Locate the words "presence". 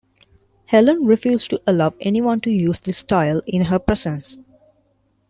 3.77-4.39